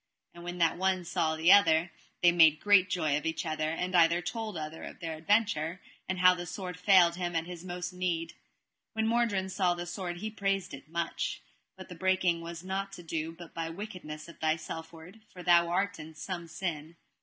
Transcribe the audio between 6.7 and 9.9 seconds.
failed him at his most need. When Mordrains saw the